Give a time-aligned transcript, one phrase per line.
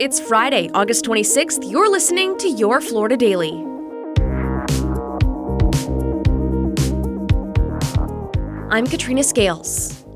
[0.00, 1.70] It's Friday, August 26th.
[1.70, 3.50] You're listening to Your Florida Daily.
[8.70, 10.06] I'm Katrina Scales.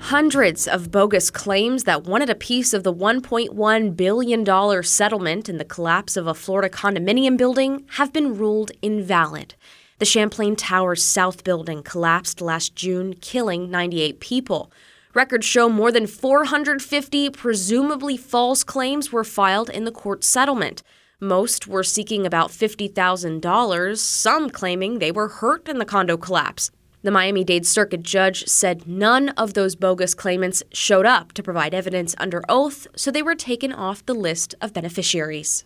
[0.00, 5.64] Hundreds of bogus claims that wanted a piece of the $1.1 billion settlement in the
[5.64, 9.54] collapse of a Florida condominium building have been ruled invalid.
[10.00, 14.72] The Champlain Towers South building collapsed last June, killing 98 people.
[15.18, 20.84] Records show more than 450 presumably false claims were filed in the court settlement.
[21.18, 26.70] Most were seeking about $50,000, some claiming they were hurt in the condo collapse.
[27.02, 31.74] The Miami Dade Circuit judge said none of those bogus claimants showed up to provide
[31.74, 35.64] evidence under oath, so they were taken off the list of beneficiaries.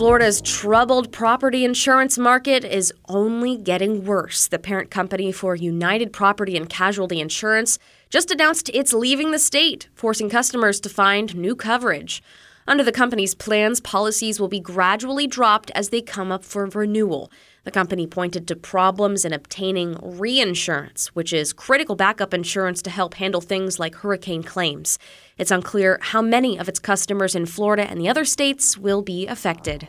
[0.00, 4.48] Florida's troubled property insurance market is only getting worse.
[4.48, 9.90] The parent company for United Property and Casualty Insurance just announced it's leaving the state,
[9.94, 12.22] forcing customers to find new coverage.
[12.66, 17.30] Under the company's plans, policies will be gradually dropped as they come up for renewal.
[17.64, 23.14] The company pointed to problems in obtaining reinsurance, which is critical backup insurance to help
[23.14, 24.98] handle things like hurricane claims.
[25.36, 29.26] It's unclear how many of its customers in Florida and the other states will be
[29.26, 29.88] affected.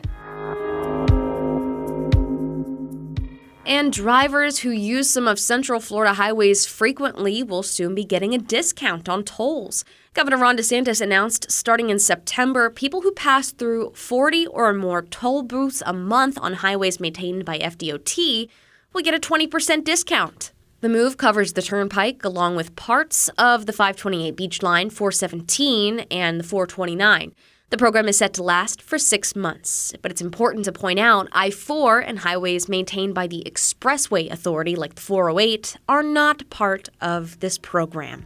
[3.66, 8.40] And drivers who use some of Central Florida highways frequently will soon be getting a
[8.40, 9.86] discount on tolls.
[10.16, 15.44] Governor Ron DeSantis announced starting in September, people who pass through 40 or more toll
[15.44, 18.50] booths a month on highways maintained by FDOT
[18.94, 20.52] will get a 20% discount.
[20.82, 26.40] The move covers the Turnpike along with parts of the 528 Beach Line, 417, and
[26.40, 27.36] the 429.
[27.72, 31.30] The program is set to last for six months, but it's important to point out
[31.32, 36.90] I 4 and highways maintained by the Expressway Authority, like the 408, are not part
[37.00, 38.26] of this program.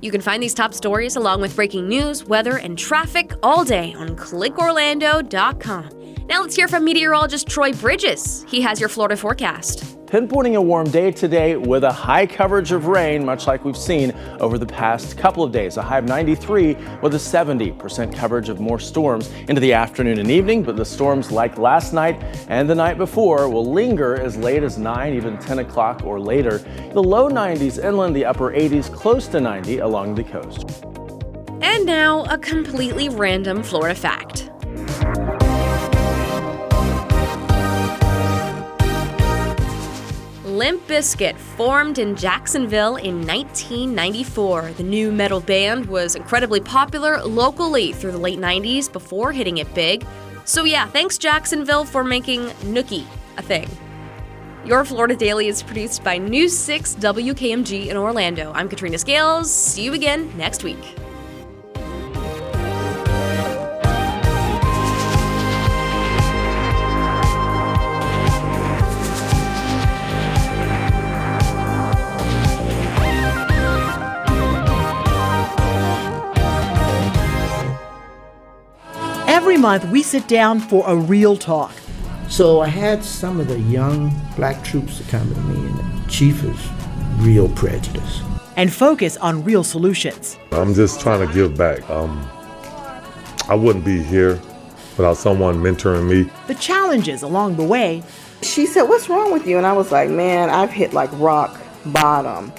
[0.00, 3.92] You can find these top stories along with breaking news, weather, and traffic all day
[3.94, 6.26] on clickorlando.com.
[6.28, 8.46] Now let's hear from meteorologist Troy Bridges.
[8.46, 12.86] He has your Florida forecast pinpointing a warm day today with a high coverage of
[12.86, 14.10] rain, much like we've seen
[14.40, 15.76] over the past couple of days.
[15.76, 20.30] A high of 93 with a 70% coverage of more storms into the afternoon and
[20.30, 24.62] evening, but the storms like last night and the night before will linger as late
[24.62, 26.56] as 9, even 10 o'clock or later.
[26.94, 30.84] The low 90s inland, the upper 80s close to 90 along the coast.
[31.60, 34.50] And now, a completely random Florida fact.
[40.58, 44.72] Limp Bizkit formed in Jacksonville in 1994.
[44.72, 49.72] The nu metal band was incredibly popular locally through the late 90s before hitting it
[49.72, 50.04] big.
[50.44, 53.68] So, yeah, thanks Jacksonville for making Nookie a thing.
[54.64, 58.50] Your Florida Daily is produced by News 6 WKMG in Orlando.
[58.52, 59.52] I'm Katrina Scales.
[59.52, 60.82] See you again next week.
[79.38, 81.70] Every month, we sit down for a real talk.
[82.28, 86.10] So I had some of the young black troops to come to me, and the
[86.10, 86.58] chief is
[87.18, 88.20] real prejudice.
[88.56, 90.36] And focus on real solutions.
[90.50, 91.88] I'm just trying to give back.
[91.88, 92.28] Um,
[93.48, 94.40] I wouldn't be here
[94.96, 96.28] without someone mentoring me.
[96.48, 98.02] The challenges along the way.
[98.42, 99.56] She said, What's wrong with you?
[99.56, 102.52] And I was like, Man, I've hit like rock bottom.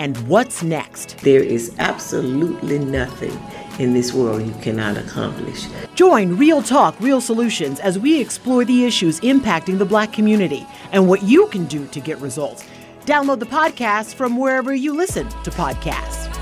[0.00, 1.16] And what's next?
[1.18, 3.40] There is absolutely nothing
[3.78, 5.66] in this world you cannot accomplish.
[5.94, 11.08] Join Real Talk, Real Solutions as we explore the issues impacting the black community and
[11.08, 12.64] what you can do to get results.
[13.06, 16.33] Download the podcast from wherever you listen to podcasts.